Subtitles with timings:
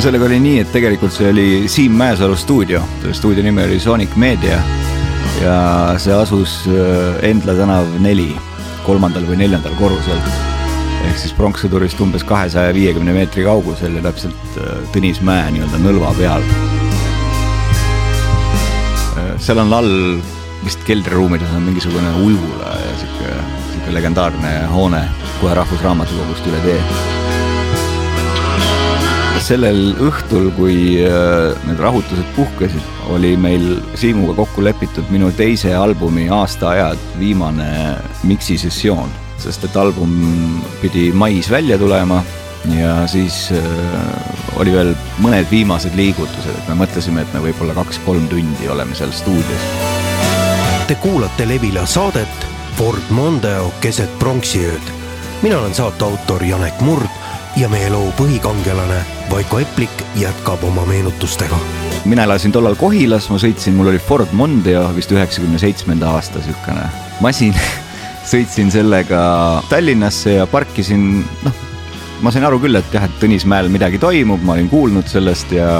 [0.00, 3.76] no sellega oli nii, et tegelikult see oli Siim Mäesalu stuudio, selle stuudio nimi oli
[3.76, 4.56] Sonic Media
[5.42, 5.56] ja
[6.00, 8.30] see asus äh, Endla tänav neli,
[8.86, 10.16] kolmandal või neljandal korrusel.
[11.04, 16.48] ehk siis pronkssõdurist umbes kahesaja viiekümne meetri kaugusel ja täpselt äh, Tõnismäe nii-öelda nõlva peal.
[19.20, 19.94] Äh, seal on all
[20.64, 23.36] vist keldriruumides on mingisugune ujula ja sihuke,
[23.74, 25.04] sihuke legendaarne hoone
[25.42, 26.80] kohe Rahvusraamatukogust üle tee
[29.38, 32.84] sellel õhtul, kui äh, need rahutused puhkesid,
[33.14, 37.70] oli meil Siimuga kokku lepitud minu teise albumi aastaajad viimane
[38.28, 40.12] miksisessioon, sest et album
[40.82, 42.20] pidi mais välja tulema
[42.76, 44.92] ja siis äh, oli veel
[45.24, 49.66] mõned viimased liigutused, et me mõtlesime, et me võib-olla kaks-kolm tundi oleme seal stuudios.
[50.86, 54.96] Te kuulate Levila saadet Ford Mondeo keset pronksiööd.
[55.42, 61.58] mina olen saate autor Janek Murd ja meie loo põhikangelane Vaiko Eplik jätkab oma meenutustega.
[62.04, 66.86] mina elasin tollal Kohilas, ma sõitsin, mul oli Ford Mondeo vist üheksakümne seitsmenda aasta siukene
[67.20, 67.54] masin
[68.32, 69.22] sõitsin sellega
[69.68, 71.64] Tallinnasse ja parkisin, noh,
[72.22, 75.70] ma sain aru küll, et jah, et Tõnismäel midagi toimub, ma olin kuulnud sellest ja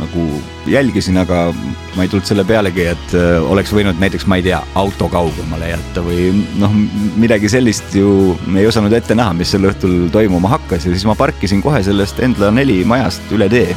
[0.00, 0.24] nagu
[0.68, 1.48] jälgisin, aga
[1.96, 5.70] ma ei tulnud selle pealegi, et äh, oleks võinud näiteks, ma ei tea, auto kaugemale
[5.72, 6.30] jätta või
[6.60, 6.74] noh,
[7.16, 11.16] midagi sellist ju ei osanud ette näha, mis sel õhtul toimuma hakkas ja siis ma
[11.18, 13.76] parkisin kohe sellest Endla neli majast üle tee.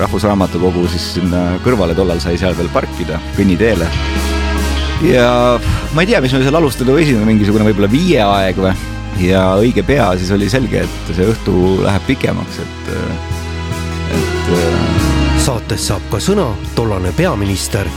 [0.00, 3.88] rahvusraamatukogu siis sinna kõrvale tollal sai seal veel parkida kõnniteele.
[5.10, 5.26] ja
[5.94, 8.74] ma ei tea, mis me seal alustada võisime, mingisugune võib-olla viieaeg või
[9.20, 12.94] ja õige pea siis oli selge, et see õhtu läheb pikemaks, et,
[14.20, 14.89] et
[15.50, 16.44] saates saab ka sõna
[16.76, 17.88] tollane peaminister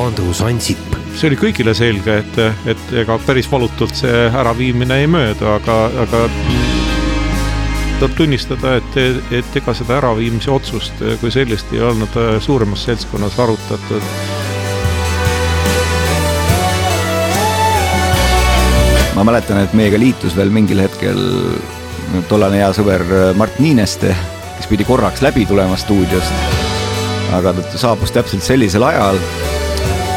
[0.00, 0.94] Andrus Ansip.
[1.14, 2.38] see oli kõigile selge, et,
[2.70, 6.22] et ega päris valutult see äraviimine ei möödu, aga, aga
[8.00, 8.98] tuleb tunnistada, et,
[9.36, 14.10] et ega seda äraviimise otsust kui sellist ei olnud suuremas seltskonnas arutatud.
[19.14, 21.20] ma mäletan, et meiega liitus veel mingil hetkel
[22.32, 23.04] tollane hea sõber
[23.36, 24.16] Mart Niineste,
[24.56, 26.63] kes pidi korraks läbi tulema stuudiost
[27.32, 29.18] aga ta saabus täpselt sellisel ajal,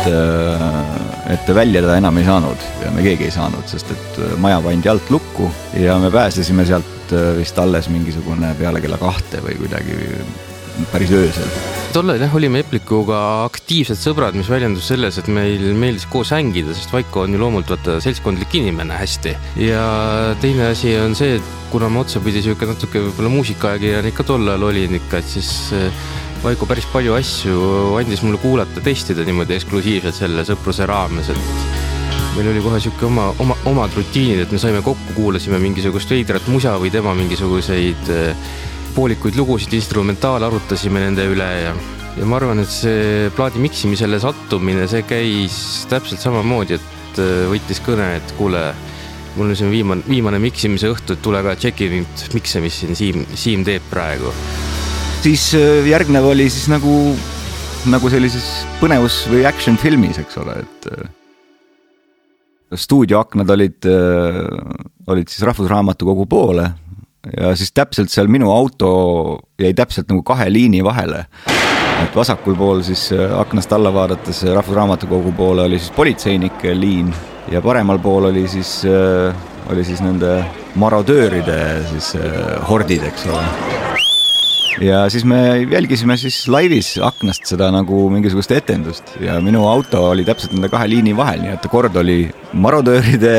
[0.07, 4.19] et, äh, et välja ta enam ei saanud ja me keegi ei saanud, sest et
[4.23, 8.99] äh, maja pandi alt lukku ja me pääsesime sealt äh, vist alles mingisugune peale kella
[9.01, 9.97] kahte või kuidagi
[10.91, 11.49] päris öösel.
[11.93, 16.93] tollal jah, olime Eplikuga aktiivsed sõbrad, mis väljendus selles, et meil meeldis koos hängida, sest
[16.93, 19.33] Vaiko on ju loomult vaata seltskondlik inimene hästi.
[19.63, 19.85] ja
[20.41, 24.99] teine asi on see, et kuna ma otsapidi sihuke natuke võib-olla muusikaajakirjanik ka tollal olin
[24.99, 25.51] ikka, et siis
[26.43, 27.59] Vaiko päris palju asju
[27.97, 33.31] andis mulle kuulata, testida niimoodi eksklusiivselt selle sõpruse raames, et meil oli kohe sihuke oma,
[33.41, 38.53] oma, omad rutiinid, et me saime kokku, kuulasime mingisugust veidrat musa või tema mingisuguseid eh,
[38.93, 41.73] poolikuid lugusid, instrumentaale, arutasime nende üle ja,
[42.19, 45.57] ja ma arvan, et see plaadi miksimisele sattumine, see käis
[45.89, 48.63] täpselt samamoodi, et eh, võttis kõne, et kuule,
[49.39, 52.97] mul on siin viimane, viimane miksimise õhtu, et tule ka tšeki nüüd mikse, mis siin
[53.01, 54.35] Siim, Siim teeb praegu
[55.21, 56.93] siis äh, järgnev oli siis nagu,
[57.89, 58.47] nagu sellises
[58.81, 61.07] põnevus või action filmis, eks ole, et äh,
[62.77, 64.41] stuudioaknad olid, äh,
[65.07, 66.67] olid siis Rahvusraamatukogu poole
[67.27, 68.91] ja siis täpselt seal minu auto
[69.59, 71.25] jäi täpselt nagu kahe liini vahele.
[72.03, 77.13] et vasakul pool siis aknast alla vaadates Rahvusraamatukogu poole oli siis politseinike liin
[77.51, 78.83] ja paremal pool oli siis,
[79.69, 80.43] oli siis nende
[80.75, 82.13] marodööride siis
[82.69, 83.96] hordid, eks ole
[84.81, 85.39] ja siis me
[85.71, 90.89] jälgisime siis laivis aknast seda nagu mingisugust etendust ja minu auto oli täpselt nende kahe
[90.89, 93.35] liini vahel, nii et kord oli marodööride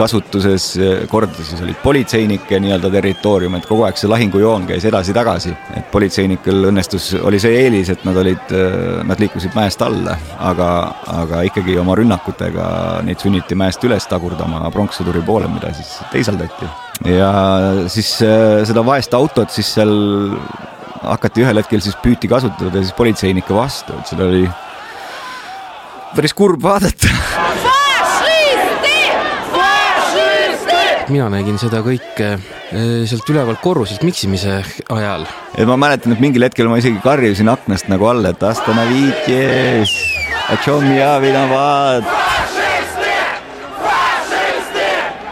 [0.00, 0.66] kasutuses,
[1.12, 5.54] kord siis olid politseinike nii-öelda territoorium, et kogu aeg see lahingujoon käis edasi-tagasi.
[5.76, 8.54] et politseinikel õnnestus, oli see eelis, et nad olid,
[9.06, 10.70] nad liikusid mäest alla, aga,
[11.20, 12.68] aga ikkagi oma rünnakutega
[13.06, 16.70] neid sunniti mäest üles tagurdama pronkssõduri poole, mida siis teisaldati.
[17.08, 17.30] Ja
[17.88, 19.94] siis äh, seda vaest autot siis seal
[21.00, 24.44] hakati ühel hetkel siis püüti kasutada siis politseinike vastu, et seda oli
[26.14, 27.08] päris kurb vaadata.
[31.10, 34.60] Mina nägin seda kõike eh, sealt ülevalt korruselt miksimise
[34.94, 35.24] ajal.
[35.58, 39.96] et ma mäletan, et mingil hetkel ma isegi karjusin aknast nagu alla, et Astanaviitjes,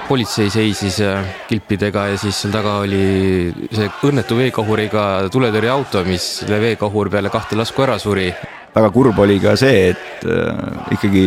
[0.08, 5.02] politsei seisis eh, kilpidega ja siis seal taga oli see õnnetu veekahuriga
[5.32, 8.31] tuletõrjeauto, mis selle veekahur peale kahte lasku ära suri.
[8.75, 11.25] Väga kurb oli ka see, et äh, ikkagi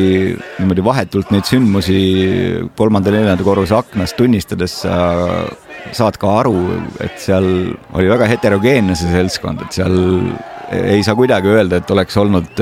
[0.62, 2.00] niimoodi vahetult neid sündmusi
[2.78, 4.96] kolmanda-neljanda korruse aknast tunnistades sa
[5.94, 6.58] saad ka aru,
[7.02, 7.48] et seal
[7.98, 9.98] oli väga heterogeenne see seltskond, et seal
[10.72, 12.62] ei saa kuidagi öelda, et oleks olnud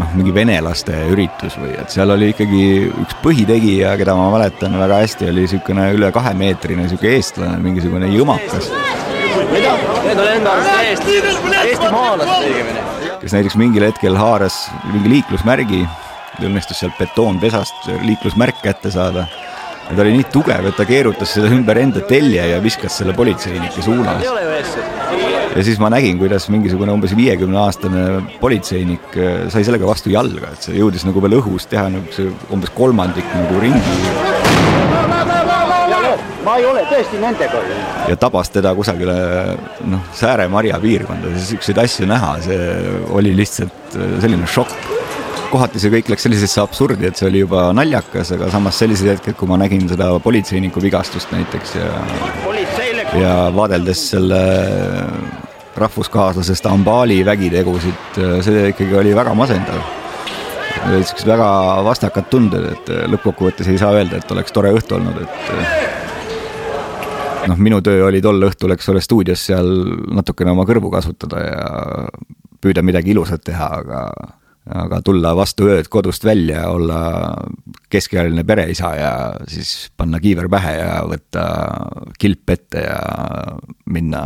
[0.00, 2.62] noh, mingi venelaste üritus või et seal oli ikkagi
[3.04, 8.70] üks põhitegija, keda ma mäletan väga hästi, oli niisugune üle kahemeetrine niisugune eestlane, mingisugune jõmakas.
[9.56, 11.16] Need on enda arust Eesti,
[11.62, 12.84] eestimaalased õigemini.
[13.22, 15.82] kes näiteks mingil hetkel haaras mingi liiklusmärgi,
[16.44, 19.24] õnnestus sealt betoonpesast liiklusmärk kätte saada
[19.90, 23.14] ja ta oli nii tugev, et ta keerutas seda ümber enda telje ja viskas selle
[23.16, 24.24] politseinike suunas.
[25.56, 28.06] ja siis ma nägin, kuidas mingisugune umbes viiekümne aastane
[28.40, 32.74] politseinik äh, sai sellega vastu jalga, et see jõudis nagu veel õhus teha niisuguse umbes
[32.74, 33.96] kolmandik nagu ringi.
[36.46, 37.62] ma ei ole tõesti nendega.
[38.10, 39.16] ja tabas teda kusagile
[39.86, 42.60] noh, Sääre-Marja piirkonda, siukseid asju näha, see
[43.14, 44.95] oli lihtsalt äh, selline šokk
[45.50, 49.36] kohati see kõik läks sellisesse absurdi, et see oli juba naljakas, aga samas sellised hetked,
[49.38, 51.90] kui ma nägin seda politseiniku vigastust näiteks ja
[53.16, 54.40] ja vaadeldes selle
[55.76, 59.80] rahvuskaaslasest Ambali vägitegusid, see ikkagi oli väga masendav.
[60.86, 61.48] olid siuksed väga
[61.84, 65.44] vastakad tunded, et lõppkokkuvõttes ei saa öelda, et oleks tore õhtu olnud, et
[67.50, 69.68] noh, minu töö oli tol õhtul, eks ole, stuudios seal
[70.14, 71.64] natukene oma kõrvu kasutada ja
[72.62, 73.98] püüda midagi ilusat teha, aga
[74.66, 77.00] aga tulla vastu ööd kodust välja, olla
[77.92, 79.12] keskealine pereisa ja
[79.50, 81.44] siis panna kiiver pähe ja võtta
[82.18, 83.00] kilp ette ja
[83.86, 84.22] minna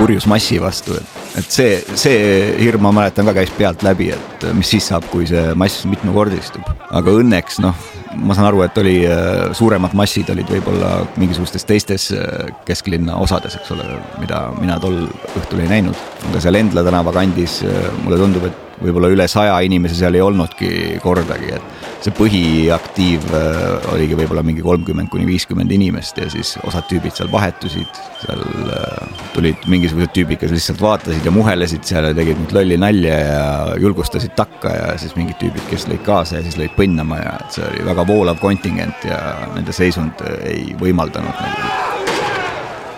[0.00, 2.20] purjus massi vastu, et, et see, see
[2.62, 6.64] hirm ma mäletan ka käis pealt läbi, et mis siis saab, kui see mass mitmekordistub.
[6.90, 7.76] aga õnneks noh,
[8.16, 13.56] ma saan aru, et oli äh, suuremad massid olid võib-olla mingisugustes teistes äh, kesklinna osades,
[13.60, 13.86] eks ole,
[14.22, 15.04] mida mina tol
[15.38, 16.08] õhtul ei näinud.
[16.30, 20.24] aga seal Endla tänava kandis äh, mulle tundub, et võib-olla üle saja inimese seal ei
[20.24, 20.70] olnudki
[21.02, 26.88] kordagi, et see põhiaktiiv äh, oligi võib-olla mingi kolmkümmend kuni viiskümmend inimest ja siis osad
[26.90, 28.42] tüübid seal vahetusid, seal
[28.76, 33.20] äh, tulid mingisugused tüübid, kes lihtsalt vaatasid ja muhelesid seal ja tegid nüüd lolli nalja
[33.20, 33.46] ja
[33.82, 37.58] julgustasid takka ja siis mingid tüübid, kes lõid kaasa ja siis lõid põnnama ja et
[37.58, 39.20] see oli väga voolav kontingent ja
[39.54, 41.99] nende seisund ei võimaldanud nagu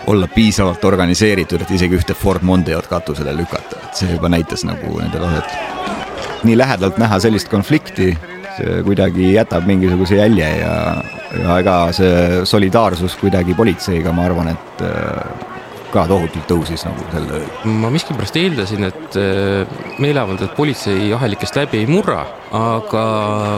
[0.07, 4.99] olla piisavalt organiseeritud, et isegi ühte Ford Mondeot katusele lükata, et see juba näitas nagu
[4.99, 5.57] nende taset.
[6.43, 8.11] nii lähedalt näha sellist konflikti
[8.57, 10.75] see kuidagi jätab mingisuguse jälje ja,
[11.39, 15.49] ja ega see solidaarsus kuidagi politseiga, ma arvan, et äh,
[15.93, 17.49] ka tohutult tõusis nagu sel ööl.
[17.81, 22.23] ma miskipärast eeldasin, et äh, meeleavaldajad politsei ahelikest läbi ei murra,
[22.57, 23.03] aga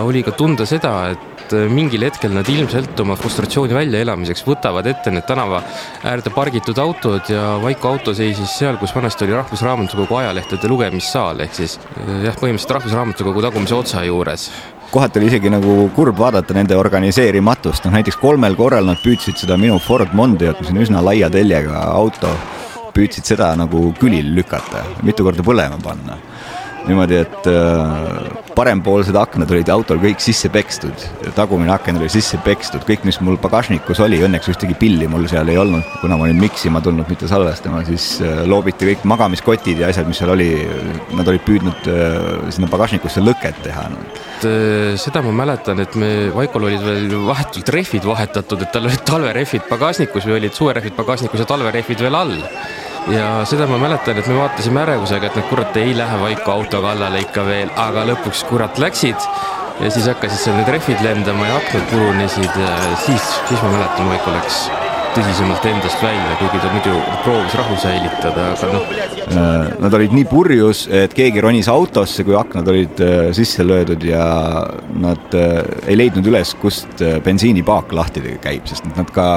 [0.08, 5.12] oli ka tunda seda, et et mingil hetkel nad ilmselt oma frustratsiooni väljaelamiseks võtavad ette
[5.14, 5.62] need tänava
[6.06, 11.58] äärde pargitud autod ja Vaiko auto seisis seal, kus vanasti oli Rahvusraamatukogu ajalehtede lugemissaal, ehk
[11.58, 14.50] siis jah, põhimõtteliselt Rahvusraamatukogu tagumise otsa juures.
[14.92, 19.58] Kohati oli isegi nagu kurb vaadata nende organiseerimatust, noh näiteks kolmel korral nad püüdsid seda
[19.60, 22.32] minu Ford Mondeot, mis on üsna laia teljega auto,
[22.96, 26.18] püüdsid seda nagu külili lükata, mitu korda põlema panna.
[26.86, 32.86] Niimoodi, et äh, parempoolsed aknad olid autol kõik sisse pekstud, tagumine aken oli sisse pekstud,
[32.88, 36.40] kõik, mis mul pagasnikus oli, õnneks ühtegi pilli mul seal ei olnud, kuna ma olin
[36.40, 40.50] miksima tulnud, mitte salvestama, siis äh, loobiti kõik magamiskotid ja asjad, mis seal oli,
[41.18, 42.18] nad olid püüdnud äh,
[42.56, 44.02] sinna pagasnikusse lõket teha no..
[45.02, 49.70] seda ma mäletan, et me, Vaikol olid veel vahetult rehvid vahetatud, et tal olid talverehvid
[49.70, 52.36] pagasnikus või olid suverehvid pagasnikus ja talverehvid veel all
[53.14, 56.82] ja seda ma mäletan, et me vaatasime ärevusega, et nad kurat ei lähe Vaiko auto
[56.86, 59.30] kallale ikka veel, aga lõpuks kurat läksid
[59.84, 62.74] ja siis hakkasid seal need rehvid lendama ja aknad purunesid ja
[63.06, 64.66] siis, siis ma mäletan, Vaiko läks
[65.16, 68.90] tõsisemalt endast välja, kuigi ta muidu proovis rahu säilitada, aga noh.
[69.26, 74.04] Äh, nad olid nii purjus, et keegi ronis autosse, kui aknad olid äh, sisse löödud
[74.06, 74.26] ja
[75.00, 79.28] nad äh, ei leidnud üles, kust bensiinipaak lahti käib, sest nad ka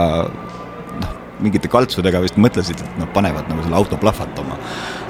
[1.43, 4.59] mingite kaltsudega vist mõtlesid, et nad panevad nagu selle auto plahvatama.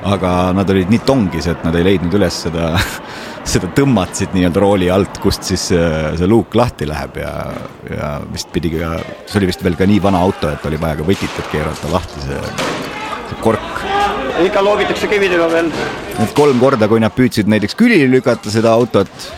[0.08, 2.70] aga nad olid nii tongis, et nad ei leidnud üles seda,
[3.52, 5.88] seda tõmmat siit nii-öelda rooli alt, kust siis see,
[6.20, 7.32] see luuk lahti läheb ja,
[7.90, 8.94] ja vist pidi ka,
[9.26, 11.90] see oli vist veel ka nii vana auto, et oli vaja ka võtit, et keerata
[11.92, 12.40] lahti see,
[13.32, 13.82] see kork.
[14.44, 15.74] ikka loobitakse kividega veel.
[16.20, 19.28] Need kolm korda, kui nad püüdsid näiteks külili lükata seda autot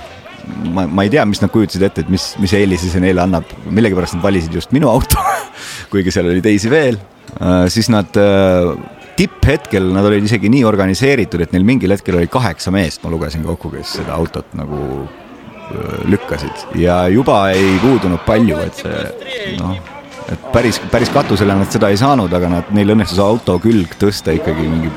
[0.75, 3.49] ma, ma ei tea, mis nad kujutasid ette, et mis, mis eelise see neile annab,
[3.69, 5.21] millegipärast nad valisid just minu auto
[5.93, 6.99] kuigi seal oli teisi veel,
[7.37, 8.73] äh, siis nad äh,
[9.21, 13.45] tipphetkel nad olid isegi nii organiseeritud, et neil mingil hetkel oli kaheksa meest, ma lugesin
[13.47, 16.69] kokku, kes seda autot nagu äh, lükkasid.
[16.81, 19.77] Ja juba ei puudunud palju, et see noh,
[20.31, 24.35] et päris, päris katusele nad seda ei saanud, aga nad, neil õnnestus auto külg tõsta
[24.37, 24.93] ikkagi mingi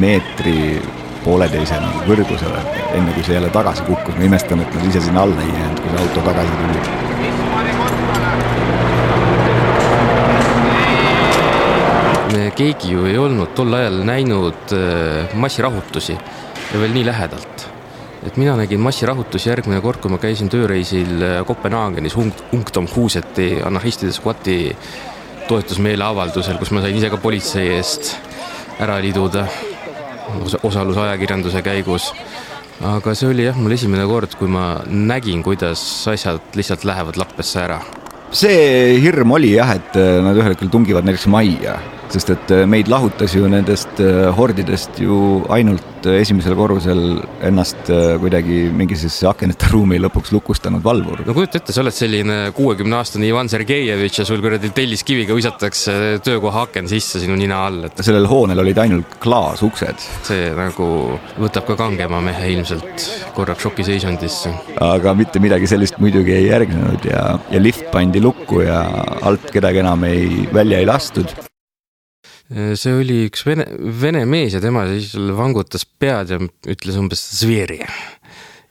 [0.00, 0.58] meetri
[1.24, 2.60] pooleteise nagu kõrgusele,
[2.96, 5.80] enne kui see jälle tagasi kukkus, ma imestan, et nad ise sinna alla ei jäänud,
[5.80, 7.02] kui see auto tagasi tuli.
[12.54, 17.64] Keegi ju ei olnud tol ajal näinud äh, massirahutusi ja veel nii lähedalt.
[18.24, 24.12] et mina nägin massirahutusi järgmine kord, kui ma käisin tööreisil äh, Kopenhaagenis Ungdom Huuseti anarhistide
[24.14, 24.76] skvati
[25.48, 28.14] toetusmeeleavaldusel, kus ma sain ise ka politsei eest
[28.78, 29.48] ära liduda
[30.62, 32.12] osalus ajakirjanduse käigus
[32.82, 37.60] aga see oli jah, mul esimene kord, kui ma nägin, kuidas asjad lihtsalt lähevad lappesse
[37.62, 37.80] ära.
[38.34, 41.78] see hirm oli jah, et äh, nad ühel hetkel tungivad näiteks majja,
[42.14, 45.16] sest et äh, meid lahutas ju nendest äh, hordidest ju
[45.52, 47.00] ainult esimesel korrusel
[47.44, 51.24] ennast äh, kuidagi mingisugusesse akendeta ruumi lõpuks lukustanud valvur.
[51.26, 55.96] no kujuta ette, sa oled selline kuuekümne aastane Ivan Sergejevitš ja sul kuradi telliskiviga visatakse
[56.24, 58.04] töökoha aken sisse sinu nina all, et.
[58.04, 60.04] sellel hoonel olid ainult klaasuksed.
[60.28, 60.90] see nagu
[61.40, 64.52] võtab ka kangema mehe ilmselt korraks šokiseisundisse.
[64.84, 68.84] aga mitte midagi sellist muidugi ei järgnenud ja, ja lift pandi lukku ja
[69.24, 71.34] alt kedagi enam ei, välja ei lastud
[72.54, 73.66] see oli üks vene,
[74.00, 76.38] vene mees ja tema siis vangutas pead ja
[76.70, 77.80] ütles umbes zveri.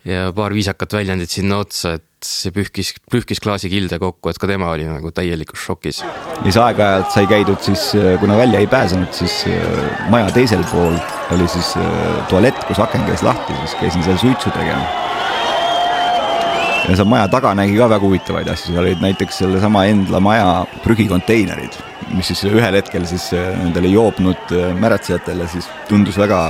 [0.08, 4.72] ja paar viisakat väljendit sinna otsa, et see pühkis, pühkis klaasikilde kokku, et ka tema
[4.72, 6.02] oli nagu täielikus šokis.
[6.04, 7.90] ja siis aeg-ajalt sai käidud siis,
[8.24, 10.96] kuna välja ei pääsenud, siis äh, maja teisel pool
[11.36, 15.03] oli siis äh, tualett, kus aken käis lahti, siis käisin seal suitsu tegema
[16.90, 20.54] ja seal maja taga nägi ka väga huvitavaid asju, seal olid näiteks sellesama Endla maja
[20.84, 21.82] prügikonteinerid
[22.14, 26.42] mis siis ühel hetkel siis äh, nendele joobnud äh, märatsejatele siis tundus väga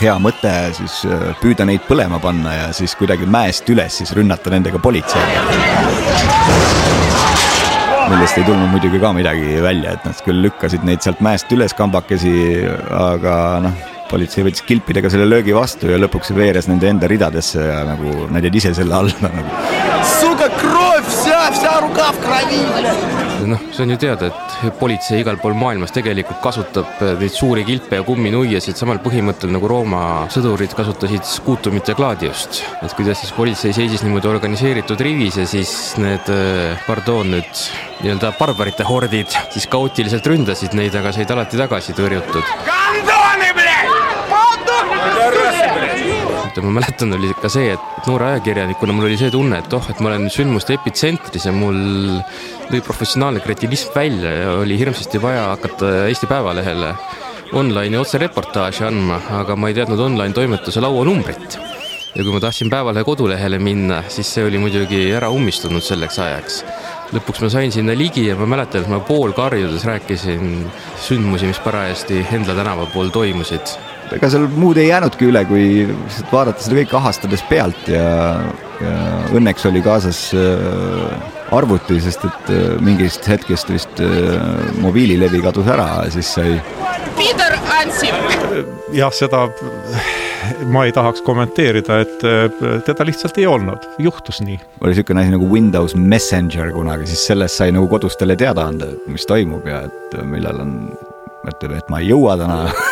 [0.00, 4.52] hea mõte siis äh, püüda neid põlema panna ja siis kuidagi mäest üles siis rünnata
[4.54, 5.38] nendega politseid.
[8.10, 11.72] millest ei tulnud muidugi ka midagi välja, et nad küll lükkasid neid sealt mäest üles
[11.76, 12.34] kambakesi,
[12.92, 13.78] aga noh,
[14.12, 18.28] politsei võttis kilpidega selle löögi vastu ja lõpuks see veeres nende enda ridadesse ja nagu
[18.32, 19.48] nad jäid ise selle alla nagu.
[23.48, 27.64] noh, see on ju teada, et politsei igal pool maailmas tegelikult kasutab э, neid suuri
[27.66, 30.02] kilpe ja kumminuiasid samal põhimõttel nagu Rooma
[30.32, 32.62] sõdurid kasutasid skuutumit ja glaadiust.
[32.82, 37.64] et kuidas siis politsei seisis niimoodi organiseeritud rivis ja siis need, äh, pardon nüüd,
[38.02, 43.21] nii-öelda barbarite hordid siis kaootiliselt ründasid neid, aga said alati tagasi tõrjutud.
[46.58, 49.86] Et ma mäletan, oli ka see, et noore ajakirjanikuna mul oli see tunne, et oh,
[49.90, 51.78] et ma olen sündmuste epitsentris ja mul
[52.72, 56.94] lõi professionaalne kretinism välja ja oli hirmsasti vaja hakata Eesti Päevalehele
[57.52, 61.58] online'i otsereportaaži andma, aga ma ei teadnud online toimetuse lauanumbrit.
[62.12, 66.58] ja kui ma tahtsin Päevalehe kodulehele minna, siis see oli muidugi ära ummistunud selleks ajaks.
[67.12, 70.68] lõpuks ma sain sinna ligi ja ma mäletan, et ma poolkarjudes rääkisin
[71.00, 73.76] sündmusi, mis parajasti Endla tänava pool toimusid
[74.16, 78.06] ega seal muud ei jäänudki üle, kui lihtsalt vaadata seda kõike ahastades pealt ja,
[78.82, 78.96] ja
[79.36, 84.40] õnneks oli kaasas äh, arvuti, sest et äh, mingist hetkest vist äh,
[84.82, 86.58] mobiililevi kadus ära ja siis sai.
[87.16, 88.18] Peter Ansip.
[88.96, 89.46] jah, seda
[90.72, 92.24] ma ei tahaks kommenteerida, et
[92.86, 94.58] teda lihtsalt ei olnud, juhtus nii.
[94.82, 99.12] oli niisugune asi nagu Windows Messenger kunagi, siis sellest sai nagu kodustele teada anda, et
[99.14, 100.74] mis toimub ja et millal on,
[101.48, 102.64] et, et ma ei jõua täna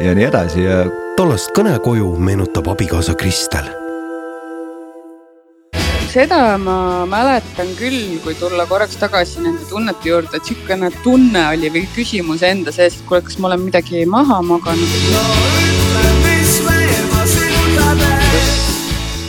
[0.00, 0.84] ja nii edasi ja.
[1.16, 3.66] tollast kõnekoju meenutab abikaasa Kristel.
[6.14, 11.70] seda ma mäletan küll, kui tulla korraks tagasi nende tunnete juurde, et niisugune tunne oli
[11.74, 14.90] või küsimus enda sees, et kuule, kas ma olen midagi maha maganud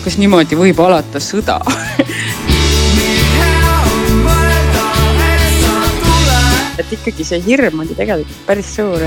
[0.05, 1.57] kas niimoodi võib alata sõda
[6.81, 9.01] et ikkagi see hirm oli tegelikult päris suur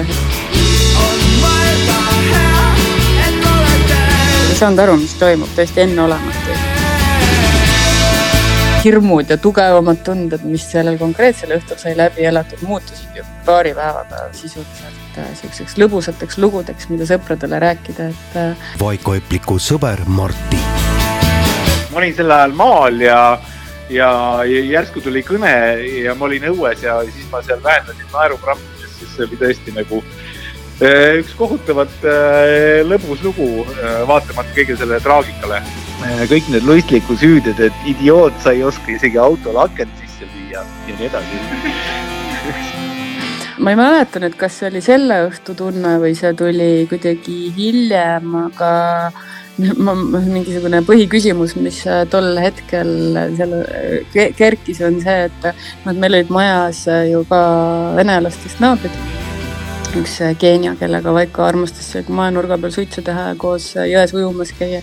[4.58, 6.54] ei saanud aru, mis toimub, täiesti enneolematu.
[8.82, 14.24] hirmud ja tugevamad tunded, mis sellel konkreetsel õhtul sai läbi elatud, muutusid ju paari päevaga
[14.34, 18.34] sisuliselt äh, siukseks lõbusateks lugudeks, mida sõpradele rääkida, et.
[18.34, 20.58] Äh, Vaiko Epliku sõber Martti.
[21.92, 23.20] ma olin sel ajal maal ja
[23.94, 24.10] ja
[24.42, 25.54] järsku tuli kõne
[26.02, 30.02] ja ma olin õues ja siis ma seal vähendasin naeruprammides, sest see oli tõesti nagu
[30.78, 35.62] üks kohutavalt eh, lõbus lugu, eh, vaatamata kõige selle traagikale.
[36.30, 40.94] kõik need lustlikud süüded, et idioot, sa ei oska isegi autole akent sisse lüüa ja
[40.94, 41.40] nii edasi
[43.64, 48.30] ma ei mäleta nüüd, kas see oli selle õhtu tunne või see tuli kuidagi hiljem,
[48.44, 48.70] aga
[49.82, 51.82] ma, mingisugune põhiküsimus, mis
[52.14, 53.64] tol hetkel selle
[54.14, 57.42] kerkis, on see, et noh, et meil olid majas ju ka
[57.98, 59.26] venelastest naabrid
[59.96, 64.82] üks Keenia, kellega Vaiko armastas majanurga peal suitsu teha ja koos jões ujumas käia.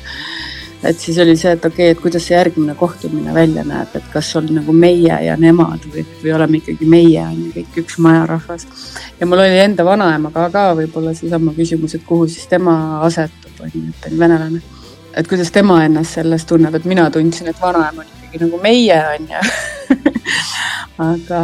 [0.84, 4.08] et siis oli see, et okei okay,, et kuidas see järgmine kohtumine välja näeb, et
[4.14, 7.98] kas on nagu meie ja nemad või, või oleme ikkagi meie on ju kõik üks
[8.02, 8.68] majarahvas.
[9.20, 13.72] ja mul oli enda vanaemaga ka võib-olla seesama küsimus, et kuhu siis tema asetub, on
[13.74, 14.62] ju, et ta on venelane.
[15.14, 19.02] et kuidas tema ennast selles tunneb, et mina tundsin, et vanaema on ikkagi nagu meie,
[19.16, 19.46] on ju
[21.02, 21.40] aga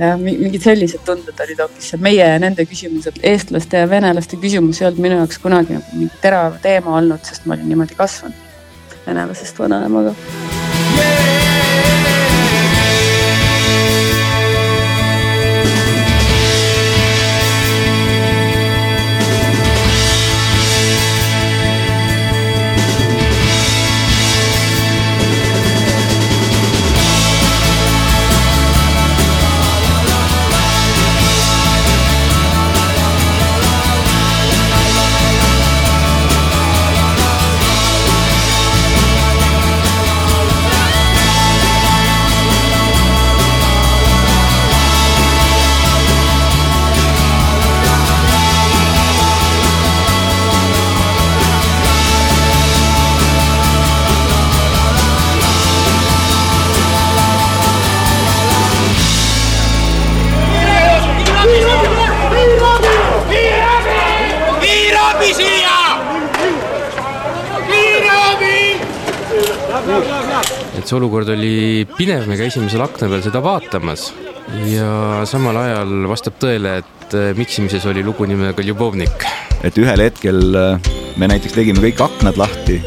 [0.00, 3.20] jah, mingid sellised tunded olid hoopis meie ja nende küsimused.
[3.22, 7.46] eestlaste ja venelaste küsimus ei olnud minu jaoks kunagi nagu mingi terav teema olnud, sest
[7.46, 10.14] ma olin niimoodi kasvanud venelasest vanaemaga
[10.98, 11.91] yeah!.
[70.92, 74.10] See olukord oli pinev, me käisime seal akna peal seda vaatamas
[74.68, 79.24] ja samal ajal vastab tõele, et äh, miksimises oli lugu nimega Ljubovnik.
[79.64, 82.82] et ühel hetkel äh, me näiteks tegime kõik aknad lahti,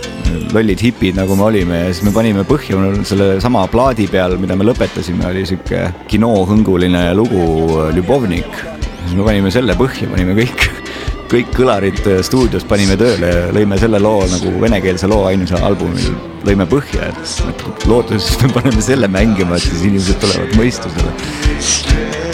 [0.54, 2.78] lollid hipid, nagu me olime ja siis me panime põhja
[3.10, 7.46] selle sama plaadi peal, mida me lõpetasime, oli sihuke kinohõnguline lugu
[7.88, 8.66] äh, Ljubovnik.
[9.02, 10.85] siis me panime selle põhja, panime kõik
[11.32, 16.14] kõik kõlarid stuudios panime tööle ja lõime selle loo nagu venekeelse loo ainsal albumil
[16.46, 22.25] lõime põhja, et lootuses me paneme selle mängima, et siis inimesed tulevad mõistusele.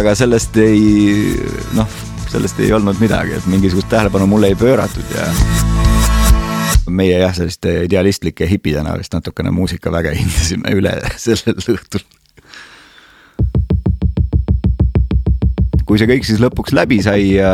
[0.00, 1.34] Aga sellest ei,
[1.76, 1.88] noh,
[2.30, 5.26] sellest ei olnud midagi, et mingisugust tähelepanu mulle ei pööratud ja
[6.90, 10.94] meie jah, selliste idealistlike hipidena vist natukene muusikaväge hindasime üle
[11.26, 12.06] sellel õhtul.
[15.84, 17.52] kui see kõik siis lõpuks läbi sai ja,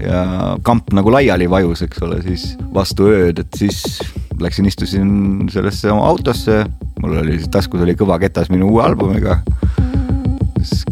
[0.00, 0.20] ja
[0.64, 4.00] kamp nagu laiali vajus, eks ole, siis vastu ööd, et siis
[4.40, 5.10] läksin, istusin
[5.52, 6.62] sellesse oma autosse,
[7.04, 9.42] mul oli taskus oli kõva ketas minu uue albumiga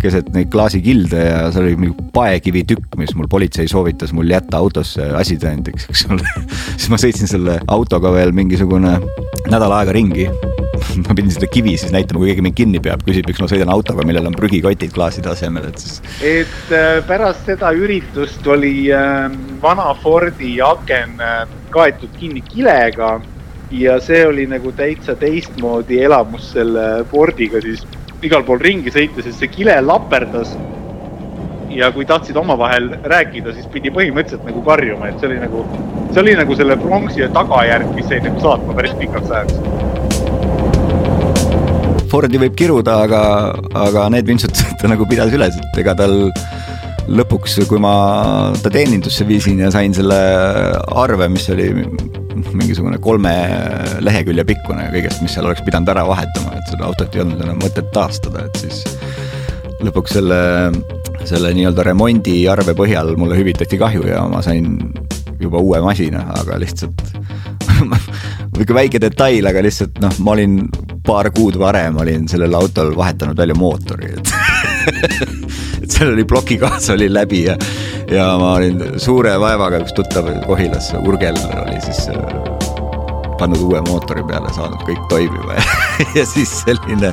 [0.02, 5.06] keset neid klaasikilde ja see oli mingi paekivitükk, mis mul politsei soovitas mul jätta autosse
[5.18, 6.34] asitõendiks, eks ole.
[6.78, 8.98] Siis ma sõitsin selle autoga veel mingisugune
[9.50, 10.28] nädal aega ringi.
[11.04, 13.70] Ma pidin seda kivi siis näitama, kui keegi mind kinni peab, küsib, miks ma sõidan
[13.70, 16.00] autoga, millel on prügikotid klaaside asemel, et siis.
[16.26, 19.30] et äh, pärast seda üritust oli äh,
[19.62, 23.16] vana Fordi aken äh, kaetud kinni kilega
[23.74, 27.86] ja see oli nagu täitsa teistmoodi elamus selle Fordiga siis
[28.24, 30.56] igal pool ringi sõita, sest see kile laperdas.
[31.74, 35.64] ja kui tahtsid omavahel rääkida, siis pidi põhimõtteliselt nagu karjuma, et see oli nagu,
[36.12, 39.54] see oli nagu selle pronksi tagajärg, mis jäi nagu saatma päris pikaks ajaks.
[42.12, 43.22] Fordi võib kiruda, aga,
[43.74, 46.14] aga need vintsutused ta nagu pidas üles, et ega tal
[47.08, 47.94] lõpuks, kui ma
[48.62, 50.18] ta teenindusse viisin ja sain selle
[50.96, 51.68] arve, mis oli
[52.54, 53.32] mingisugune kolme
[54.04, 57.60] lehekülje pikkune kõigest, mis seal oleks pidanud ära vahetama, et seda autot ei olnud enam
[57.62, 58.82] mõtet taastada, et siis
[59.84, 60.40] lõpuks selle,
[61.28, 64.78] selle nii-öelda remondiarve põhjal mulle hüvitati kahju ja ma sain
[65.40, 67.04] juba uue masina, aga lihtsalt
[67.84, 70.62] niisugune väike detail, aga lihtsalt noh, ma olin
[71.04, 75.43] paar kuud varem olin sellel autol vahetanud välja mootori, et
[75.94, 77.56] seal oli plokigaas oli läbi ja,
[78.10, 82.18] ja ma olin suure vaevaga, üks tuttav Kohilas, Urgel oli siis äh,
[83.38, 85.64] pannud uue mootori peale, saanud kõik toimima ja,
[86.18, 87.12] ja siis selline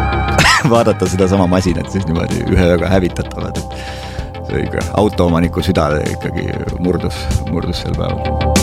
[0.74, 6.48] vaadata sedasama masinat siis niimoodi ühe ööga hävitatavad, et see ikka autoomaniku süda ikkagi
[6.84, 7.18] murdus,
[7.50, 8.53] murdus sel päeval.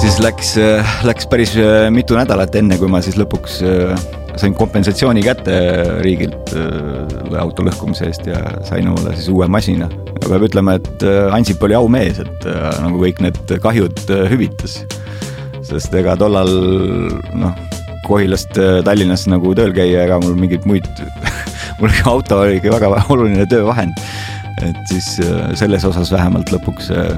[0.00, 0.54] Siis läks,
[1.06, 1.54] läks päris
[1.92, 3.60] mitu nädalat, enne kui ma siis lõpuks
[4.40, 5.56] sain kompensatsiooni kätte
[6.04, 6.54] riigilt
[7.40, 9.90] auto lõhkumise eest ja sain omale siis uue masina.
[10.26, 12.48] peab ütlema, et Ansip oli aumees, et
[12.80, 14.80] nagu kõik need kahjud hüvitas.
[15.66, 16.50] sest ega tollal
[17.36, 17.54] noh
[18.10, 20.86] Kohilast äh, Tallinnasse nagu tööl käia, ega mul mingeid muid
[21.80, 24.00] mul auto oli ikka väga oluline töövahend.
[24.60, 27.14] et siis äh, selles osas vähemalt lõpuks äh,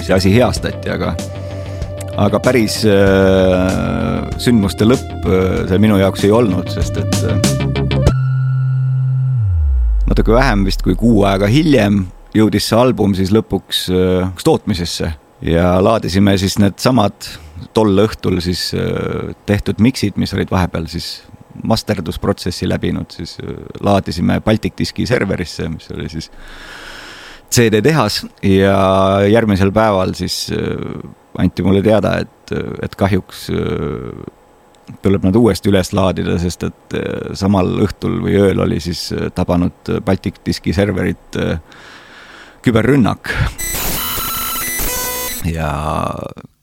[0.00, 1.12] see asi heastati, aga,
[2.20, 2.80] aga päris
[4.42, 5.28] sündmuste lõpp
[5.70, 7.14] see minu jaoks ei olnud, sest et
[10.08, 12.04] natuke vähem vist kui kuu aega hiljem
[12.36, 13.86] jõudis see album siis lõpuks
[14.44, 15.14] tootmisesse.
[15.42, 17.26] Ja laadisime siis needsamad
[17.74, 21.22] tol õhtul siis äh, tehtud miksid, mis olid vahepeal siis
[21.68, 26.30] masterdusprotsessi läbinud, siis äh, laadisime Baltic Diski serverisse, mis oli siis
[27.52, 28.76] CD-tehas ja
[29.28, 31.02] järgmisel päeval siis äh,
[31.38, 33.46] anti mulle teada, et, et kahjuks
[35.02, 36.96] tuleb nad uuesti üles laadida, sest et
[37.38, 41.38] samal õhtul või ööl oli siis tabanud Baltic Diski serverit
[42.62, 43.30] küberrünnak.
[45.48, 45.70] ja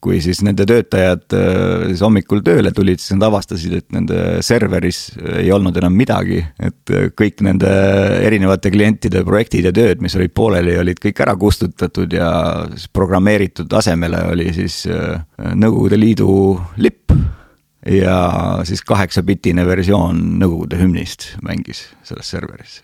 [0.04, 5.02] kui siis nende töötajad äh, siis hommikul tööle tulid, siis nad avastasid, et nende serveris
[5.42, 7.72] ei olnud enam midagi, et äh, kõik nende
[8.24, 12.30] erinevate klientide projektid ja tööd, mis olid pooleli, olid kõik ära kustutatud ja
[12.96, 15.20] programmeeritud asemele oli siis äh,
[15.60, 16.32] Nõukogude Liidu
[16.84, 17.14] lipp
[17.90, 18.18] ja
[18.68, 22.80] siis kaheksapitine versioon Nõukogude hümnist mängis selles serveris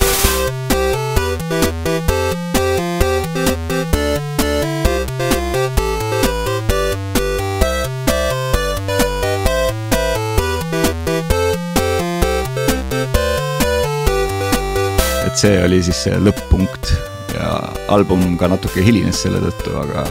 [15.46, 16.90] see oli siis see lõpp-punkt
[17.36, 17.50] ja
[17.94, 20.06] album ka natuke hilines selle tõttu, aga,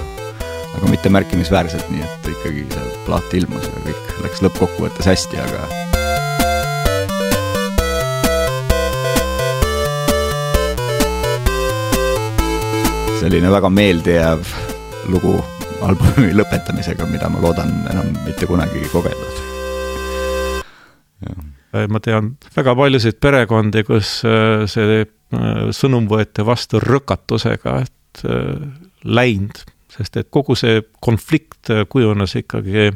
[0.76, 5.66] aga mitte märkimisväärselt, nii et ikkagi see plaat ilmus ja kõik läks lõppkokkuvõttes hästi, aga.
[13.24, 14.54] selline väga meeldejääv
[15.10, 15.38] lugu
[15.82, 19.23] albumi lõpetamisega, mida ma loodan enam mitte kunagi kogeda
[21.90, 27.92] ma tean väga paljusid perekondi, kus äh, see äh, sõnum võeti vastu rõkatusega, et
[29.04, 29.58] läinud,
[29.90, 32.92] sest et kogu see konflikt kujunes ikkagi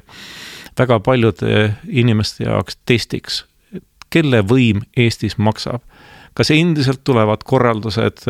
[0.79, 3.41] väga paljude inimeste jaoks testiks,
[4.15, 5.83] kelle võim Eestis maksab.
[6.39, 8.23] kas endiselt tulevad korraldused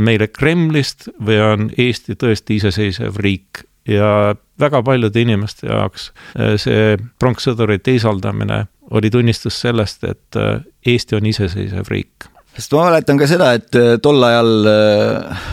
[0.00, 6.08] meile Kremlist või on Eesti tõesti iseseisev riik ja väga paljude inimeste jaoks
[6.56, 12.28] see pronkssõduri teisaldamine oli tunnistus sellest, et äh, Eesti on iseseisev riik.
[12.56, 15.44] sest ma mäletan ka seda, et äh, tol ajal äh,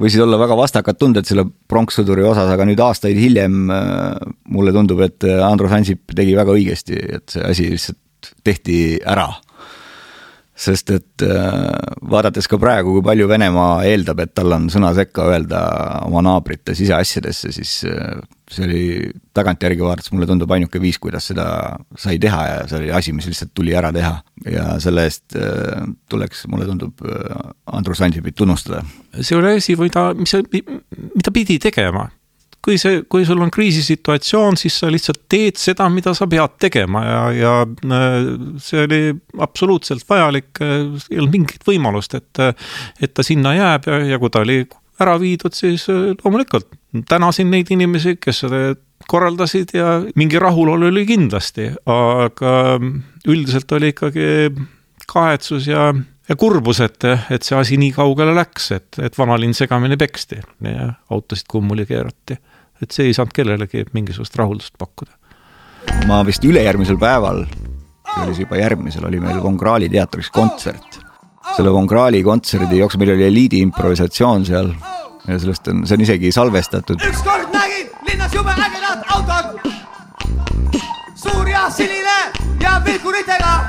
[0.00, 3.64] võisid olla väga vastakad tunded selle pronkssõduri osas, aga nüüd aastaid hiljem
[4.54, 9.26] mulle tundub, et Andrus Ansip tegi väga õigesti, et see asi lihtsalt tehti ära
[10.60, 11.24] sest et
[12.10, 15.60] vaadates ka praegu, kui palju Venemaa eeldab, et tal on sõna sekka öelda
[16.04, 17.78] oma naabrite siseasjadesse, siis
[18.50, 18.84] see oli
[19.36, 21.46] tagantjärgi vaadates mulle tundub ainuke viis, kuidas seda
[21.98, 24.16] sai teha ja see oli asi, mis lihtsalt tuli ära teha.
[24.50, 28.82] ja selle eest äh, tuleks, mulle tundub, äh, Andrus Ansipit tunnustada.
[29.20, 30.34] see oli asi, mida, mis,
[31.14, 32.08] mida pidi tegema.
[32.64, 37.04] Kui see, kui sul on kriisisituatsioon, siis sa lihtsalt teed seda, mida sa pead tegema
[37.06, 38.18] ja, ja äh,
[38.60, 39.00] see oli
[39.40, 42.44] absoluutselt vajalik, ei olnud mingit võimalust, et,
[43.00, 44.62] et ta sinna jääb ja, ja kui ta oli
[45.00, 46.68] ära viidud, siis loomulikult
[47.08, 48.74] tänasin neid inimesi, kes seda
[49.10, 52.54] korraldasid ja mingi rahulolu oli kindlasti, aga
[53.28, 54.26] üldiselt oli ikkagi
[55.10, 55.90] kahetsus ja,
[56.28, 60.92] ja kurbus, et, et see asi nii kaugele läks, et, et vanalinn segamini peksti ja
[61.10, 62.38] autosid kummuli keerati.
[62.82, 65.12] Et see ei saanud kellelegi mingisugust rahuldust pakkuda.
[66.06, 71.00] ma vist ülejärgmisel päeval, see oli siis juba järgmisel, oli meil Von Krahli teatris kontsert.
[71.56, 74.72] selle Von Krahli kontserdi jooksul meil oli eliidi improvisatsioon seal
[75.26, 77.00] ja sellest on, see on isegi salvestatud.
[77.08, 79.60] ükskord nägin linnas jube ägedat autot.
[81.14, 82.18] suur ja sinine
[82.60, 83.59] ja vilkuritega.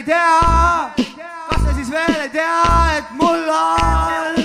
[0.00, 0.90] Ei tea,
[1.50, 2.60] kas te siis veel ei tea,
[2.96, 4.38] et mul on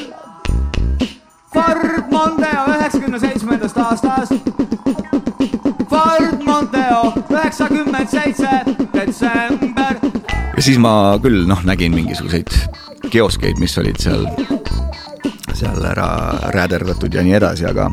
[1.54, 4.34] Ford Mondeo üheksakümne seitsmendast aastast
[5.90, 8.52] Ford Monteo üheksakümmend seitse
[8.98, 9.96] detsember.
[10.58, 12.52] ja siis ma küll noh, nägin mingisuguseid
[13.14, 14.28] kioskeid, mis olid seal,
[15.56, 16.08] seal ära
[16.56, 17.90] rääderdatud ja nii edasi, aga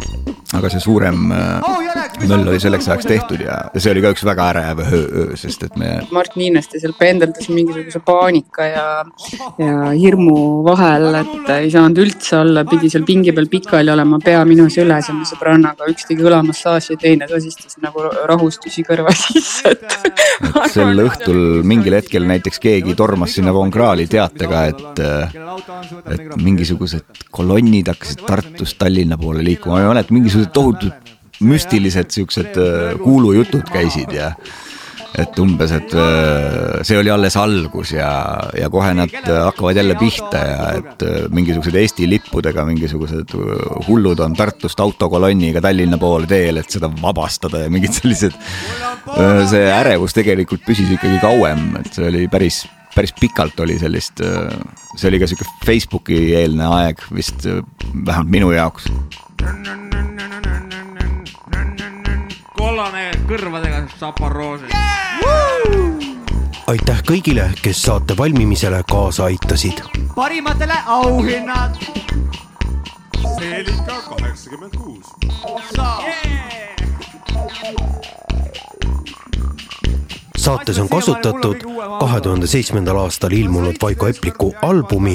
[0.52, 4.24] aga see suurem äh, möll oli selleks ajaks tehtud ja, ja see oli ka üks
[4.26, 5.94] väga ärev öö, sest et me.
[6.12, 8.84] Mart Niineste seal pendeldas mingisuguse paanika ja,
[9.60, 14.42] ja hirmu vahel, et ei saanud üldse olla, pidi seal pingi peal pikali olema, pea
[14.48, 19.72] minu süles ja mu sõbrannaga, üks tegi õlamassaaži ja teine sosistas nagu rahustusi kõrva sisse,
[19.72, 20.12] et.
[20.74, 25.02] sel õhtul mingil hetkel näiteks keegi tormas sinna Von Krahli teatega, et,
[26.12, 32.56] et mingisugused kolonnid hakkasid Tartust Tallinna poole liikuma, ma ei mäleta, mingisugused tohutud müstilised siuksed
[32.56, 34.30] äh, kuulujutud käisid ja
[35.18, 38.08] et umbes, et äh, see oli alles algus ja,
[38.56, 43.36] ja kohe nad hakkavad jälle pihta ja et äh, mingisugused Eesti lippudega mingisugused
[43.88, 48.38] hullud on Tartust autokolonniga Tallinna poole teel, et seda vabastada ja mingid sellised.
[49.50, 52.62] see ärevus tegelikult püsis ikkagi kauem, et see oli päris,
[52.94, 54.20] päris pikalt oli sellist,
[54.96, 58.88] see oli ka sihuke Facebooki eelne aeg vist vähemalt minu jaoks
[62.56, 64.66] kollane kõrvadega saparroos
[66.72, 69.82] aitäh kõigile, kes saate valmimisele kaasa aitasid.
[70.14, 71.76] parimatele auhinnad.
[73.38, 75.06] Seelika kaheksakümmend kuus.
[80.52, 81.62] Saates on kasutatud
[82.00, 85.14] kahe tuhande seitsmendal aastal ilmunud Vaiko Epliku albumi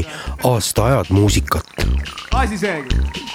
[0.52, 1.68] Aastaajad muusikat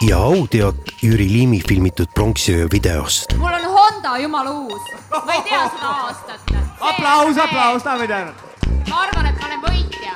[0.09, 3.37] ja audiot Jüri Liimi filmitud pronksiöö videost.
[3.39, 4.83] mul on Honda jumala uus,
[5.27, 6.41] ma ei tea seda aastat.
[6.81, 8.35] aplaus, aplaus, daamid ja härrad.
[8.89, 10.13] ma arvan, et ma olen võitja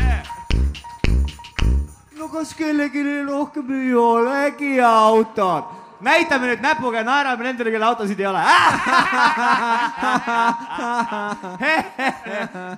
[0.00, 0.26] yeah..
[2.18, 5.83] no kas kellelgi rohkem ei olegi autot?
[6.04, 8.42] Näitame nüüd näpuga ja naerame nendele, kelle autosid ei ole.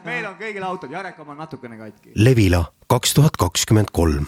[0.08, 2.12] meil on kõigil autod, Jarek oma natukene katki.
[2.16, 4.26] Levila kaks tuhat kakskümmend kolm